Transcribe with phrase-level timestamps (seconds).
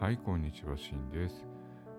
[0.00, 1.44] はい、こんにちは、しんです。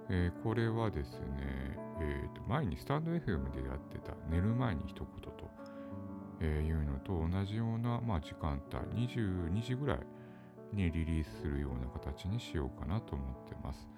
[0.09, 5.51] えー、これはですね、えーと、前にスタンド FM でやってた寝る前に一言と、
[6.39, 9.99] えー、いうのと同じような、まあ、時間帯、22時ぐらい
[10.71, 13.89] にリリースするような形にしようかなと思ってます。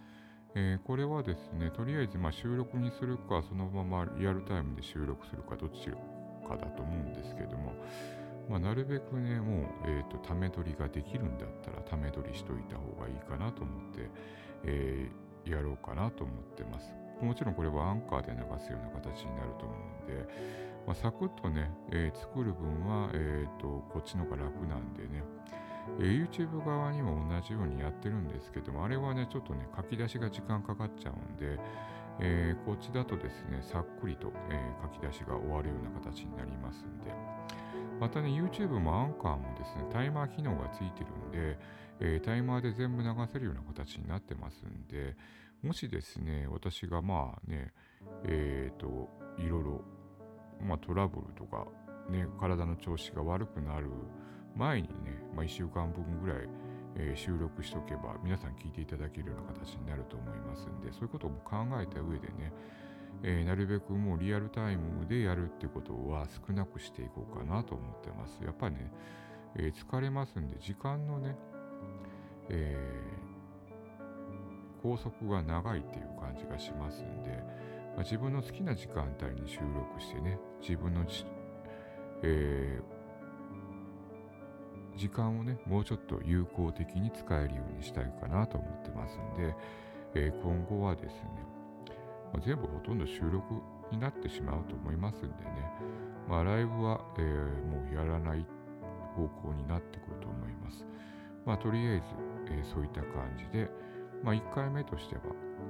[0.55, 5.91] えー、これはですね、とりあえずま収録にするか、そのままリアルタイムで収録するか、どっち
[6.49, 7.75] かだと思うんですけども、
[8.49, 14.09] まあ、なるべくね、もう、えっ、ー、と、ため撮りができるんだったら、ため撮りしといた方がいいかなと思って、
[14.65, 16.91] えー、やろうかなと思ってます。
[17.21, 20.27] もちろんこれはアンカーで流すような形になると思うんで、
[20.87, 25.23] まあ、サクッとね、えー、作る分は、えっ、と、こっちの方が楽なんでね、
[25.99, 31.59] え、YouTube 側にも同じようにやってるんですけども、あれはね、ちょっとね、書き出しが時間かかっちゃうんで、
[32.19, 37.11] えー、こっちだとですね、さっくりと、え書き出しが終わるような形になりますんで、
[37.99, 41.59] またね、YouTube もアンカーもですね、タイマー機能がついてるんで、
[41.99, 45.15] えー、タイマーで全部流せるような形になってますんで、
[45.61, 47.71] もしですね、私がまあね、
[48.25, 49.81] えっ、と、いろいろ、
[50.59, 51.67] まあトラブルとか、
[52.09, 53.91] ね、体の調子が悪くなる
[54.55, 56.47] 前にね、まあ1週間分ぐらい、
[56.95, 62.53] えー、収録しとけば皆さん聞いていただけるような形になると思いますんで、そういうことも考えた上でね、
[63.23, 68.43] えー、なるべくもうリアルタイムでやるってことは少なくしていこうかなと思ってます。
[68.43, 68.91] やっぱりね、
[69.55, 71.35] えー、疲れますんで、時間のね、
[72.49, 77.29] えー、拘束が長いっていう感じがしますんで、
[77.95, 81.05] まあ、自分の好きな時間帯に収録してね、自分の
[82.23, 83.00] えー、
[85.01, 89.55] 時間をね、もうちょっと有効的に使えるようにしたいかなと思ってますんで、
[90.13, 91.21] えー、今後はですね、
[92.31, 93.55] まあ、全部ほとんど収録
[93.91, 95.71] になってしまうと思いますんでね、
[96.29, 98.45] まあ、ライブは、えー、もうやらない
[99.15, 100.85] 方向になってくると思います。
[101.47, 102.03] まあ、とりあえず、
[102.51, 103.71] えー、そういった感じで、
[104.23, 105.21] まあ、1回目としては、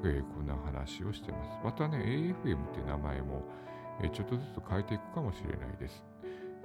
[0.03, 1.51] えー、こんな話をしてます。
[1.63, 3.43] またね、AFM って名前も、
[4.01, 6.03] えー、ちょっとずつ変えていくかもしれないです。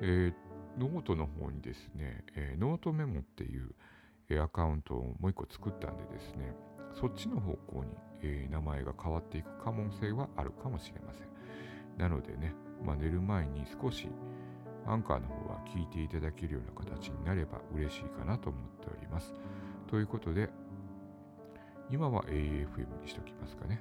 [0.00, 0.45] えー、
[0.78, 3.70] ノートの方にですね、えー、ノートメモっていう、
[4.28, 6.54] え、アカウントをもう一個作ったんでですね、
[6.94, 7.90] そっちの方向に、
[8.22, 11.28] えー、名前が変わっていく可能性はあるかもしれません。
[11.98, 12.54] なのでね、
[12.84, 14.08] まあ、寝る前に少し
[14.86, 19.34] アンカーの方は聞いていただけるような形になれば嬉しいかなと思っております。
[19.88, 20.50] ということで、
[21.90, 23.80] 今は AFM にしときますかね。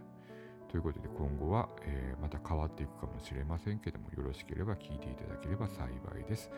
[0.75, 5.85] ということで今後は、えー、また変わっていくかもしれませんけどもよろしければ聞いていただければ幸
[6.19, 6.51] いです。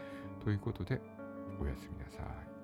[0.43, 0.99] ということで
[1.61, 2.56] おやすみなさい。